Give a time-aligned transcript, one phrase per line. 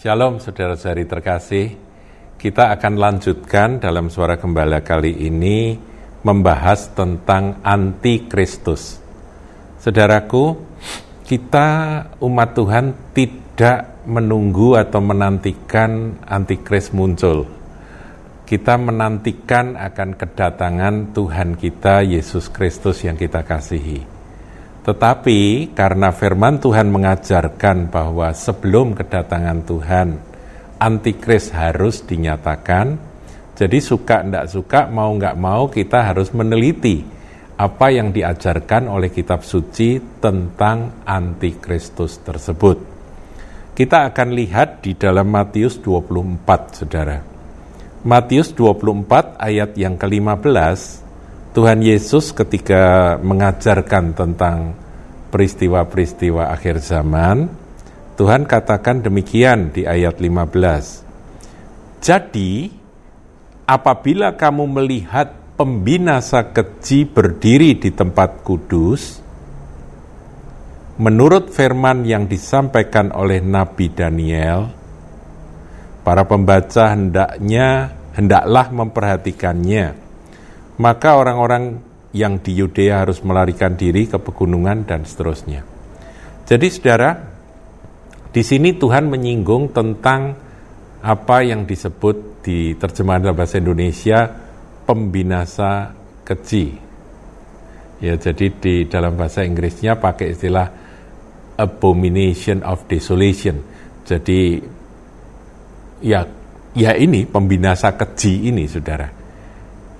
[0.00, 1.76] Shalom saudara-saudari terkasih.
[2.40, 5.76] Kita akan lanjutkan dalam suara gembala kali ini
[6.24, 8.96] membahas tentang antikristus.
[9.76, 10.56] Saudaraku,
[11.28, 11.68] kita
[12.16, 17.44] umat Tuhan tidak menunggu atau menantikan antikris muncul.
[18.48, 24.19] Kita menantikan akan kedatangan Tuhan kita Yesus Kristus yang kita kasihi.
[24.80, 30.08] Tetapi karena firman Tuhan mengajarkan bahwa sebelum kedatangan Tuhan,
[30.80, 33.12] antikris harus dinyatakan.
[33.60, 37.04] Jadi suka tidak suka, mau nggak mau kita harus meneliti
[37.60, 42.80] apa yang diajarkan oleh kitab suci tentang antikristus tersebut.
[43.76, 47.20] Kita akan lihat di dalam Matius 24, saudara.
[48.00, 51.09] Matius 24 ayat yang ke-15,
[51.50, 54.78] Tuhan Yesus ketika mengajarkan tentang
[55.34, 57.50] peristiwa-peristiwa akhir zaman,
[58.14, 61.98] Tuhan katakan demikian di ayat 15.
[61.98, 62.70] Jadi,
[63.66, 69.18] apabila kamu melihat pembinasa keji berdiri di tempat kudus,
[71.02, 74.70] menurut firman yang disampaikan oleh Nabi Daniel,
[76.06, 80.09] para pembaca hendaknya hendaklah memperhatikannya
[80.80, 81.76] maka orang-orang
[82.16, 85.62] yang di Yudea harus melarikan diri ke pegunungan dan seterusnya.
[86.48, 87.10] Jadi saudara,
[88.32, 90.34] di sini Tuhan menyinggung tentang
[91.04, 94.26] apa yang disebut di terjemahan dalam bahasa Indonesia
[94.88, 95.92] pembinasa
[96.24, 96.66] keji.
[98.00, 100.66] Ya, jadi di dalam bahasa Inggrisnya pakai istilah
[101.60, 103.60] abomination of desolation.
[104.08, 104.56] Jadi
[106.00, 106.24] ya
[106.72, 109.06] ya ini pembinasa keji ini Saudara.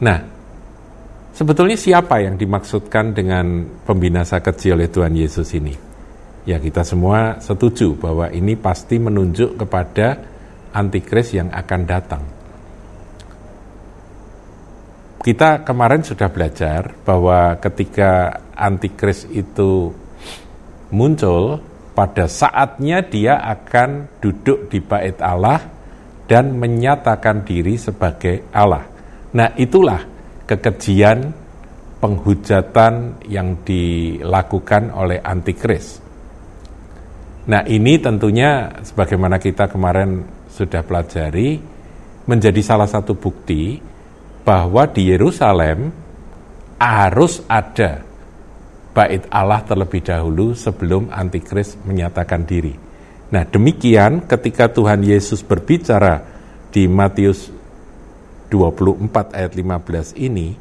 [0.01, 0.40] Nah,
[1.41, 5.73] Sebetulnya siapa yang dimaksudkan dengan pembinasa kecil oleh Tuhan Yesus ini?
[6.45, 10.21] Ya kita semua setuju bahwa ini pasti menunjuk kepada
[10.77, 12.21] antikris yang akan datang.
[15.25, 19.97] Kita kemarin sudah belajar bahwa ketika antikris itu
[20.93, 21.65] muncul,
[21.97, 25.65] pada saatnya dia akan duduk di bait Allah
[26.29, 28.85] dan menyatakan diri sebagai Allah.
[29.33, 30.10] Nah itulah
[30.51, 31.31] kekejian
[32.03, 36.03] penghujatan yang dilakukan oleh antikris.
[37.47, 41.63] Nah ini tentunya sebagaimana kita kemarin sudah pelajari
[42.27, 43.79] menjadi salah satu bukti
[44.43, 45.95] bahwa di Yerusalem
[46.81, 48.03] harus ada
[48.91, 52.75] bait Allah terlebih dahulu sebelum antikris menyatakan diri.
[53.31, 56.27] Nah demikian ketika Tuhan Yesus berbicara
[56.75, 57.60] di Matius
[58.51, 60.59] 24 ayat 15 ini,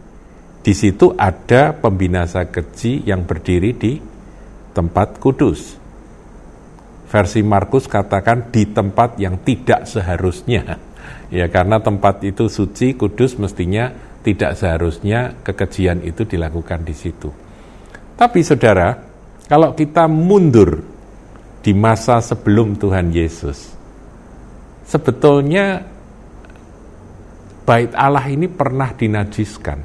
[0.59, 3.93] di situ ada pembinasa keji yang berdiri di
[4.75, 5.75] tempat kudus.
[7.09, 10.63] Versi Markus katakan di tempat yang tidak seharusnya.
[11.29, 13.89] Ya karena tempat itu suci, kudus mestinya
[14.21, 17.29] tidak seharusnya kekejian itu dilakukan di situ.
[18.17, 18.93] Tapi saudara,
[19.45, 20.81] kalau kita mundur
[21.61, 23.73] di masa sebelum Tuhan Yesus,
[24.85, 25.85] sebetulnya
[27.69, 29.77] bait Allah ini pernah dinajiskan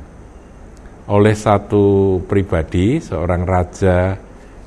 [1.05, 4.17] oleh satu pribadi, seorang raja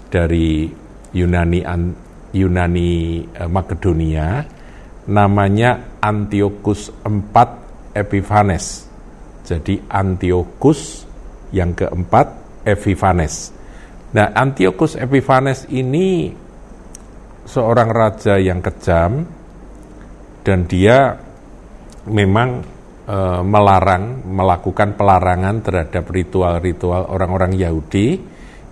[0.06, 0.70] dari
[1.18, 1.66] Yunani
[2.38, 2.92] Yunani
[3.26, 4.46] eh, Makedonia
[5.10, 7.36] namanya Antiochus IV
[7.98, 8.86] Epiphanes.
[9.50, 11.10] Jadi Antiochus
[11.50, 13.50] yang keempat Epiphanes.
[14.14, 16.30] Nah, Antiochus Epiphanes ini
[17.50, 19.26] seorang raja yang kejam
[20.46, 21.18] dan dia
[22.06, 22.77] memang
[23.08, 28.20] e, melarang melakukan pelarangan terhadap ritual-ritual orang-orang Yahudi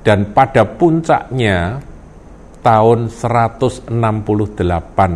[0.04, 1.80] dan pada puncaknya
[2.62, 3.90] tahun 168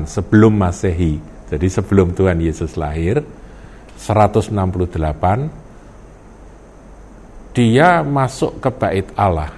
[0.07, 1.19] sebelum Masehi.
[1.49, 3.21] Jadi sebelum Tuhan Yesus lahir
[3.99, 4.53] 168
[7.53, 9.51] dia masuk ke bait Allah.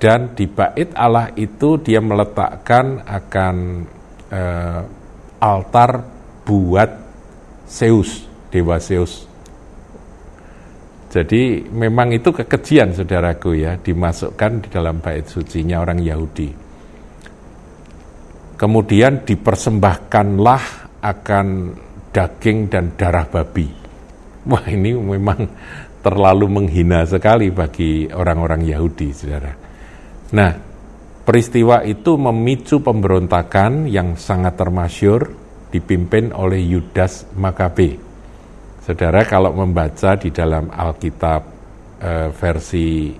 [0.00, 3.56] Dan di bait Allah itu dia meletakkan akan
[4.32, 4.42] e,
[5.42, 5.90] altar
[6.48, 6.90] buat
[7.68, 9.30] Zeus Dewa Zeus.
[11.10, 16.50] Jadi memang itu kekejian saudaraku ya, dimasukkan di dalam bait sucinya orang Yahudi.
[18.54, 20.62] Kemudian dipersembahkanlah
[21.02, 21.46] akan
[22.14, 23.66] daging dan darah babi.
[24.46, 25.50] Wah ini memang
[25.98, 29.52] terlalu menghina sekali bagi orang-orang Yahudi, saudara.
[30.30, 30.52] Nah,
[31.26, 35.26] peristiwa itu memicu pemberontakan yang sangat termasyur
[35.74, 38.09] dipimpin oleh Yudas Makabe
[38.90, 41.42] Saudara kalau membaca di dalam Alkitab
[42.02, 43.14] e, versi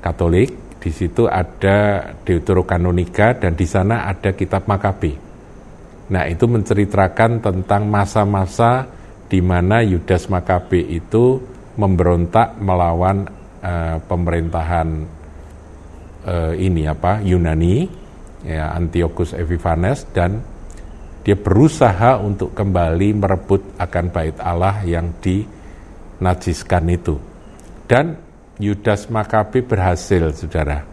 [0.00, 5.12] Katolik, di situ ada Deuterokanonika dan di sana ada kitab Makabe.
[6.08, 8.88] Nah, itu menceritakan tentang masa-masa
[9.28, 11.36] di mana Yudas Makabe itu
[11.76, 13.28] memberontak melawan
[13.60, 15.04] uh, pemerintahan
[16.24, 17.84] uh, ini apa Yunani
[18.40, 20.40] ya Antiochus Epiphanes dan
[21.28, 27.20] dia berusaha untuk kembali merebut akan bait Allah yang dinajiskan itu
[27.84, 28.16] dan
[28.56, 30.88] Yudas Makabe berhasil saudara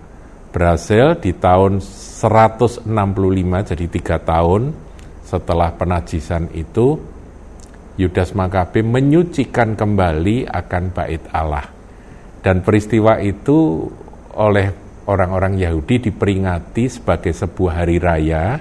[0.51, 2.83] berhasil di tahun 165
[3.71, 4.75] jadi tiga tahun
[5.23, 6.99] setelah penajisan itu
[7.95, 11.63] Yudas Makabe menyucikan kembali akan bait Allah.
[12.43, 13.87] Dan peristiwa itu
[14.35, 14.67] oleh
[15.07, 18.59] orang-orang Yahudi diperingati sebagai sebuah hari raya,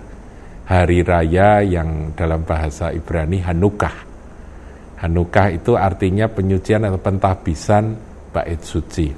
[0.65, 3.97] hari raya yang dalam bahasa Ibrani Hanukah.
[5.05, 7.85] Hanukah itu artinya penyucian atau pentahbisan
[8.33, 9.09] bait suci.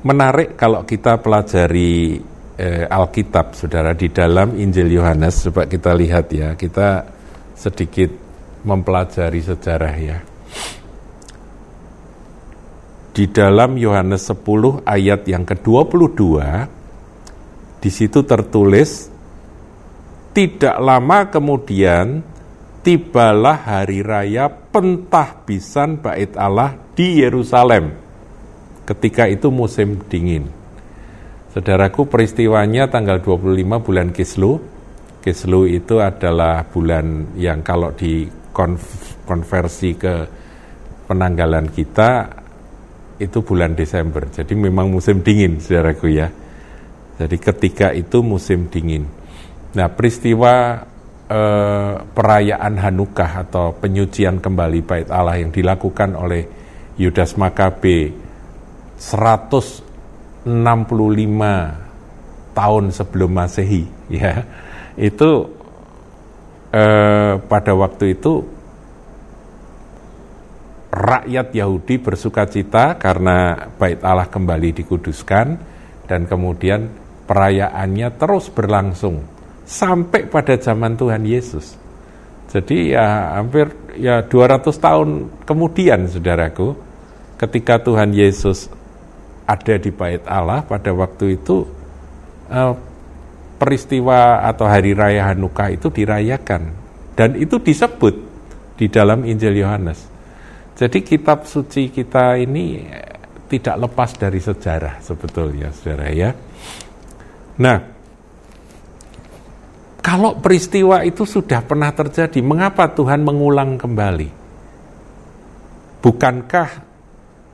[0.00, 2.22] Menarik kalau kita pelajari
[2.56, 7.04] eh, Alkitab, saudara, di dalam Injil Yohanes, coba kita lihat ya, kita
[7.58, 8.08] sedikit
[8.64, 10.18] mempelajari sejarah ya.
[13.10, 16.22] Di dalam Yohanes 10 ayat yang ke-22
[17.82, 19.10] di situ tertulis
[20.40, 22.24] tidak lama kemudian
[22.80, 27.92] tibalah hari raya pentahbisan bait Allah di Yerusalem.
[28.88, 30.48] Ketika itu musim dingin.
[31.52, 34.56] Saudaraku peristiwanya tanggal 25 bulan Kislu.
[35.20, 38.24] Kislu itu adalah bulan yang kalau di
[39.28, 40.14] konversi ke
[41.04, 42.32] penanggalan kita
[43.20, 44.24] itu bulan Desember.
[44.32, 46.32] Jadi memang musim dingin, saudaraku ya.
[47.20, 49.19] Jadi ketika itu musim dingin.
[49.70, 50.82] Nah, peristiwa
[51.30, 56.42] eh, perayaan Hanukah atau penyucian kembali bait Allah yang dilakukan oleh
[56.98, 58.10] Yudas Makabe
[58.98, 60.42] 165
[62.50, 63.86] tahun sebelum Masehi
[64.20, 64.42] ya.
[64.98, 65.54] Itu
[66.74, 68.42] eh, pada waktu itu
[70.90, 75.46] rakyat Yahudi bersuka cita karena bait Allah kembali dikuduskan
[76.10, 76.90] dan kemudian
[77.30, 79.22] perayaannya terus berlangsung
[79.70, 81.78] sampai pada zaman Tuhan Yesus.
[82.50, 85.08] Jadi ya hampir ya 200 tahun
[85.46, 86.74] kemudian saudaraku
[87.38, 88.66] ketika Tuhan Yesus
[89.46, 91.62] ada di bait Allah pada waktu itu
[92.50, 92.74] eh,
[93.62, 96.74] peristiwa atau hari raya Hanukkah itu dirayakan
[97.14, 98.18] dan itu disebut
[98.74, 100.10] di dalam Injil Yohanes.
[100.74, 102.82] Jadi kitab suci kita ini
[103.46, 106.34] tidak lepas dari sejarah sebetulnya Saudara ya.
[107.60, 107.99] Nah,
[110.00, 114.28] kalau peristiwa itu sudah pernah terjadi, mengapa Tuhan mengulang kembali?
[116.00, 116.68] Bukankah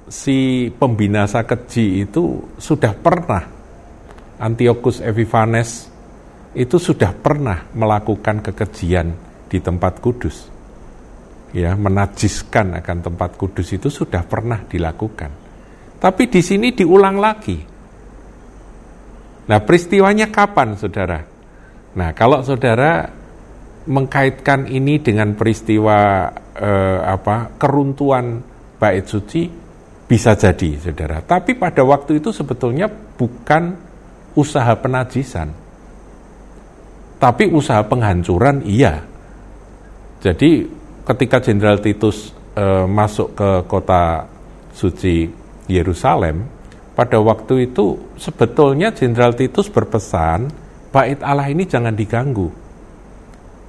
[0.07, 3.43] si pembinasa keji itu sudah pernah
[4.39, 5.91] Antiochus Epiphanes
[6.55, 9.13] itu sudah pernah melakukan kekejian
[9.51, 10.49] di tempat kudus.
[11.51, 15.31] Ya, menajiskan akan tempat kudus itu sudah pernah dilakukan.
[15.99, 17.59] Tapi di sini diulang lagi.
[19.47, 21.36] Nah, peristiwanya kapan, Saudara?
[21.97, 23.09] Nah, kalau Saudara
[23.87, 28.45] mengkaitkan ini dengan peristiwa eh, apa keruntuhan
[28.77, 29.49] bait suci
[30.07, 31.25] bisa jadi, Saudara.
[31.25, 33.75] Tapi pada waktu itu sebetulnya bukan
[34.37, 35.67] usaha penajisan
[37.17, 39.01] tapi usaha penghancuran iya.
[40.21, 40.69] Jadi
[41.05, 44.29] ketika Jenderal Titus e, masuk ke kota
[44.77, 45.29] suci
[45.69, 46.45] Yerusalem,
[46.93, 52.49] pada waktu itu sebetulnya Jenderal Titus berpesan bait Allah ini jangan diganggu.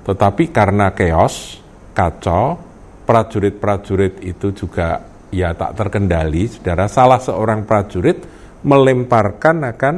[0.08, 1.60] Tetapi karena keos,
[1.92, 2.56] kacau,
[3.04, 8.24] prajurit-prajurit itu juga ya tak terkendali, saudara salah seorang prajurit
[8.64, 9.96] melemparkan akan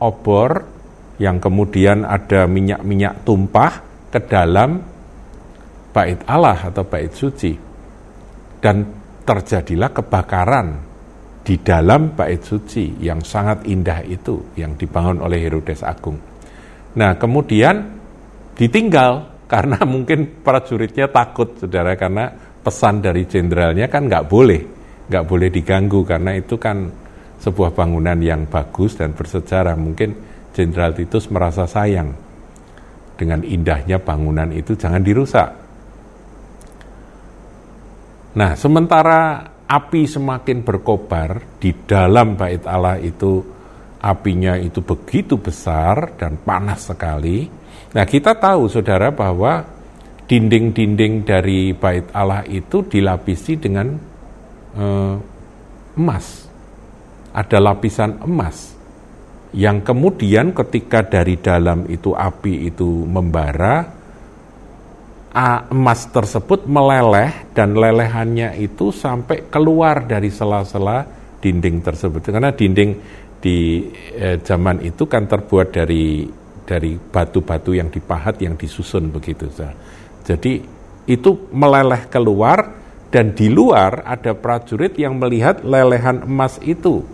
[0.00, 0.64] obor
[1.20, 3.72] yang kemudian ada minyak-minyak tumpah
[4.10, 4.82] ke dalam
[5.94, 7.54] bait Allah atau bait suci.
[8.58, 8.76] Dan
[9.24, 10.68] terjadilah kebakaran
[11.44, 16.33] di dalam bait suci yang sangat indah itu yang dibangun oleh Herodes Agung.
[16.94, 17.74] Nah, kemudian
[18.54, 22.30] ditinggal karena mungkin prajuritnya takut, saudara, karena
[22.64, 24.62] pesan dari jenderalnya kan nggak boleh,
[25.10, 26.88] nggak boleh diganggu karena itu kan
[27.42, 29.76] sebuah bangunan yang bagus dan bersejarah.
[29.76, 32.14] Mungkin Jenderal Titus merasa sayang
[33.18, 35.50] dengan indahnya bangunan itu jangan dirusak.
[38.38, 43.53] Nah, sementara api semakin berkobar di dalam bait Allah itu
[44.04, 47.48] apinya itu begitu besar dan panas sekali.
[47.96, 49.64] Nah, kita tahu Saudara bahwa
[50.28, 53.88] dinding-dinding dari bait Allah itu dilapisi dengan
[54.76, 55.14] eh,
[55.96, 56.26] emas.
[57.34, 58.74] Ada lapisan emas
[59.54, 63.86] yang kemudian ketika dari dalam itu api itu membara,
[65.70, 71.06] emas tersebut meleleh dan lelehannya itu sampai keluar dari sela-sela
[71.38, 72.34] dinding tersebut.
[72.34, 72.90] Karena dinding
[73.44, 76.24] di eh, zaman itu kan terbuat dari
[76.64, 79.52] dari batu-batu yang dipahat yang disusun begitu.
[80.24, 80.64] Jadi
[81.04, 82.72] itu meleleh keluar
[83.12, 87.04] dan di luar ada prajurit yang melihat lelehan emas itu.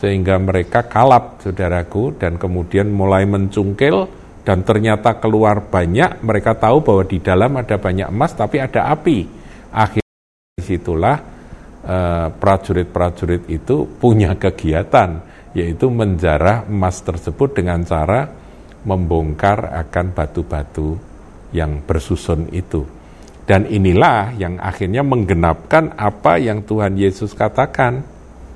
[0.00, 4.08] Sehingga mereka kalap saudaraku dan kemudian mulai mencungkil
[4.48, 6.24] dan ternyata keluar banyak.
[6.24, 9.28] Mereka tahu bahwa di dalam ada banyak emas tapi ada api.
[9.68, 10.16] Akhirnya
[10.56, 18.28] di situlah prajurit eh, prajurit-prajurit itu punya kegiatan yaitu menjarah emas tersebut dengan cara
[18.82, 20.96] membongkar akan batu-batu
[21.52, 23.02] yang bersusun itu
[23.42, 28.06] dan inilah yang akhirnya menggenapkan apa yang Tuhan Yesus katakan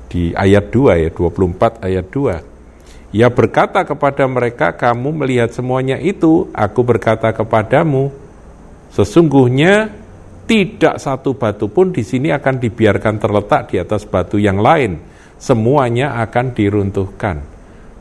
[0.07, 3.15] di ayat 2 ya 24 ayat 2.
[3.17, 8.13] Ia berkata kepada mereka, kamu melihat semuanya itu, aku berkata kepadamu,
[8.95, 9.91] sesungguhnya
[10.47, 15.16] tidak satu batu pun di sini akan dibiarkan terletak di atas batu yang lain.
[15.37, 17.45] Semuanya akan diruntuhkan.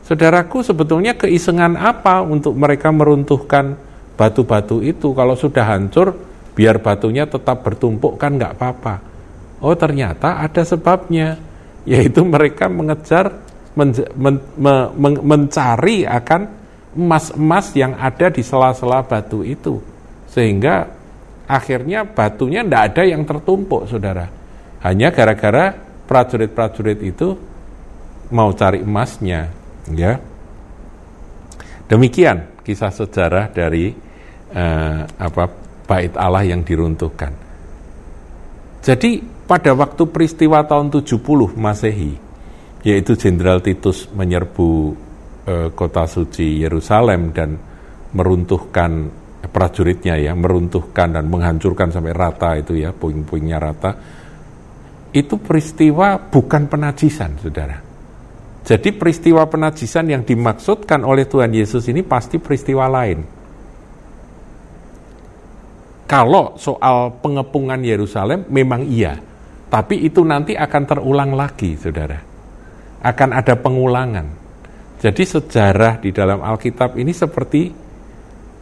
[0.06, 3.76] Saudaraku, sebetulnya keisengan apa untuk mereka meruntuhkan
[4.14, 5.12] batu-batu itu?
[5.12, 6.14] Kalau sudah hancur,
[6.56, 8.94] biar batunya tetap bertumpuk kan nggak apa-apa.
[9.60, 11.36] Oh ternyata ada sebabnya
[11.90, 16.42] yaitu mereka mengejar men, men, men, mencari akan
[16.96, 19.78] emas-emas yang ada di sela-sela batu itu
[20.32, 20.88] sehingga
[21.44, 24.26] akhirnya batunya tidak ada yang tertumpuk saudara
[24.80, 27.28] hanya gara-gara prajurit-prajurit itu
[28.32, 29.50] mau cari emasnya
[29.90, 30.18] ya
[31.86, 33.94] demikian kisah sejarah dari
[34.54, 35.44] uh, apa
[35.86, 37.46] bait Allah yang diruntuhkan
[38.86, 39.18] jadi
[39.50, 42.14] pada waktu peristiwa tahun 70 Masehi,
[42.86, 44.94] yaitu Jenderal Titus menyerbu
[45.42, 47.58] e, kota suci Yerusalem dan
[48.14, 49.10] meruntuhkan
[49.42, 53.90] eh, prajuritnya ya, meruntuhkan dan menghancurkan sampai rata itu ya, puing-puingnya rata.
[55.16, 57.80] Itu peristiwa bukan penajisan, Saudara.
[58.66, 63.36] Jadi peristiwa penajisan yang dimaksudkan oleh Tuhan Yesus ini pasti peristiwa lain
[66.06, 69.18] kalau soal pengepungan Yerusalem memang iya,
[69.66, 72.22] tapi itu nanti akan terulang lagi, saudara.
[73.02, 74.26] Akan ada pengulangan.
[75.02, 77.74] Jadi sejarah di dalam Alkitab ini seperti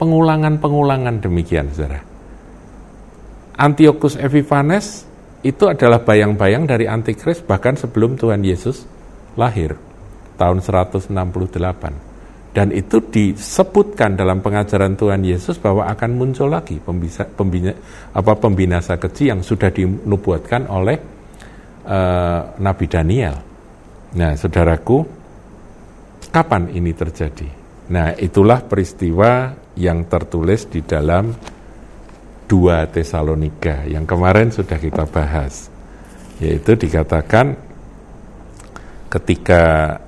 [0.00, 2.00] pengulangan-pengulangan demikian, saudara.
[3.60, 5.04] Antiochus Epiphanes
[5.44, 8.88] itu adalah bayang-bayang dari Antikris bahkan sebelum Tuhan Yesus
[9.36, 9.76] lahir,
[10.40, 11.12] tahun 168.
[12.54, 17.74] Dan itu disebutkan dalam pengajaran Tuhan Yesus bahwa akan muncul lagi pembisa, pembina,
[18.14, 20.96] apa, pembinasa kecil yang sudah dinubuatkan oleh
[21.82, 23.36] uh, Nabi Daniel.
[24.14, 25.02] Nah, saudaraku,
[26.30, 27.50] kapan ini terjadi?
[27.90, 31.34] Nah, itulah peristiwa yang tertulis di dalam
[32.54, 35.66] dua Tesalonika yang kemarin sudah kita bahas.
[36.38, 37.58] Yaitu dikatakan
[39.10, 39.98] ketika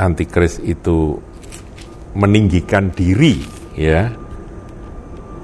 [0.00, 1.20] antikris itu
[2.16, 3.44] meninggikan diri
[3.76, 4.08] ya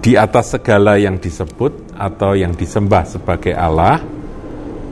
[0.01, 4.01] di atas segala yang disebut atau yang disembah sebagai Allah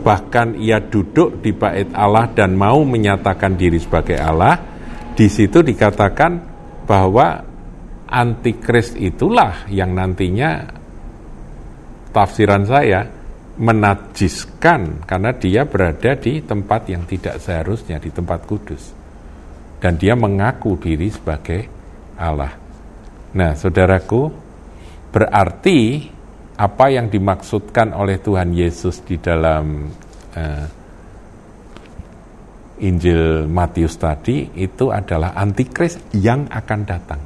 [0.05, 4.61] bahkan ia duduk di bait Allah dan mau menyatakan diri sebagai Allah
[5.17, 6.33] di situ dikatakan
[6.85, 7.41] bahwa
[8.05, 10.84] antikris itulah yang nantinya
[12.15, 13.03] tafsiran saya
[13.55, 18.95] menajiskan karena dia berada di tempat yang tidak seharusnya di tempat kudus
[19.79, 21.61] dan dia mengaku diri sebagai
[22.17, 22.57] Allah.
[23.35, 24.31] Nah, saudaraku,
[25.11, 26.09] berarti
[26.55, 29.91] apa yang dimaksudkan oleh Tuhan Yesus di dalam
[30.39, 30.67] uh,
[32.81, 37.21] Injil Matius tadi itu adalah antikris yang akan datang.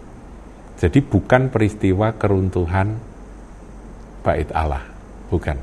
[0.77, 3.08] Jadi bukan peristiwa keruntuhan
[4.29, 4.85] bait Allah,
[5.33, 5.57] bukan.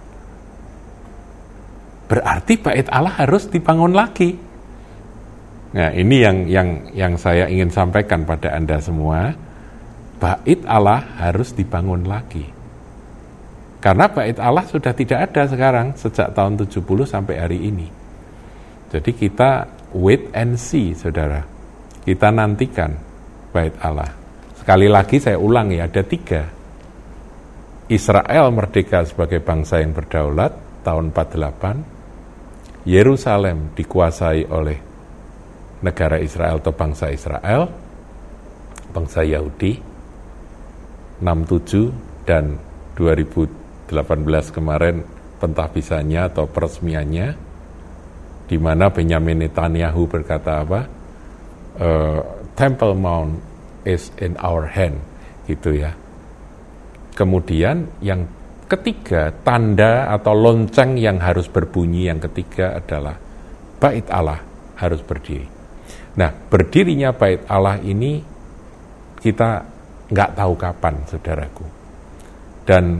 [2.09, 4.33] Berarti bait Allah harus dibangun lagi.
[5.77, 9.37] Nah, ini yang yang yang saya ingin sampaikan pada Anda semua.
[10.17, 12.47] Bait Allah harus dibangun lagi.
[13.83, 17.85] Karena bait Allah sudah tidak ada sekarang sejak tahun 70 sampai hari ini.
[18.89, 21.45] Jadi kita wait and see, Saudara.
[22.01, 22.97] Kita nantikan
[23.53, 24.09] bait Allah.
[24.57, 26.49] Sekali lagi saya ulang ya, ada tiga.
[27.85, 32.85] Israel merdeka sebagai bangsa yang berdaulat tahun 48.
[32.85, 34.77] Yerusalem dikuasai oleh
[35.81, 37.69] negara Israel atau bangsa Israel,
[38.89, 39.77] bangsa Yahudi,
[41.21, 42.57] 67 dan
[42.97, 43.93] 2018
[44.49, 45.05] kemarin
[45.41, 47.27] pentahbisannya atau peresmiannya,
[48.45, 50.81] di mana Benyamin Netanyahu berkata apa?
[51.79, 52.21] uh,
[52.55, 53.41] Temple Mount
[53.83, 55.03] is in our hand,
[55.45, 55.91] gitu ya.
[57.15, 58.27] Kemudian yang
[58.67, 63.15] ketiga, tanda atau lonceng yang harus berbunyi yang ketiga adalah
[63.79, 64.43] bait Allah
[64.75, 65.47] harus berdiri.
[66.19, 68.19] Nah, berdirinya bait Allah ini
[69.19, 69.49] kita
[70.11, 71.65] nggak tahu kapan, saudaraku.
[72.67, 72.99] Dan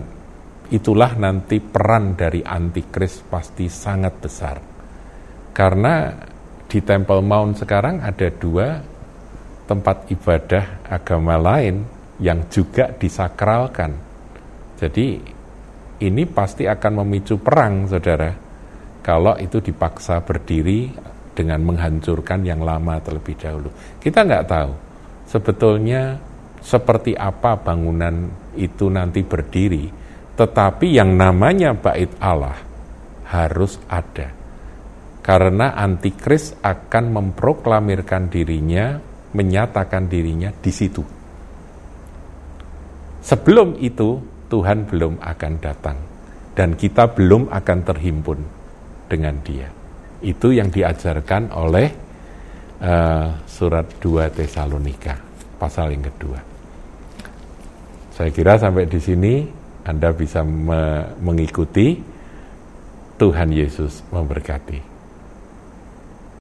[0.72, 4.58] itulah nanti peran dari antikris pasti sangat besar.
[5.52, 6.12] Karena
[6.66, 8.82] di Temple Mount sekarang ada dua
[9.66, 11.86] tempat ibadah agama lain
[12.22, 14.05] yang juga disakralkan.
[14.76, 15.08] Jadi
[16.04, 18.32] ini pasti akan memicu perang, saudara.
[19.00, 20.92] Kalau itu dipaksa berdiri
[21.36, 23.70] dengan menghancurkan yang lama terlebih dahulu.
[24.00, 24.72] Kita nggak tahu
[25.30, 26.18] sebetulnya
[26.66, 29.86] seperti apa bangunan itu nanti berdiri,
[30.34, 32.58] tetapi yang namanya bait Allah
[33.30, 34.34] harus ada.
[35.22, 38.98] Karena antikris akan memproklamirkan dirinya,
[39.34, 41.04] menyatakan dirinya di situ.
[43.26, 45.98] Sebelum itu, Tuhan belum akan datang
[46.56, 48.40] dan kita belum akan terhimpun
[49.12, 49.68] dengan Dia.
[50.24, 51.88] Itu yang diajarkan oleh
[52.82, 55.18] uh, surat 2 Tesalonika
[55.60, 56.40] pasal yang kedua.
[58.16, 59.44] Saya kira sampai di sini
[59.84, 62.00] Anda bisa me mengikuti
[63.20, 64.95] Tuhan Yesus memberkati.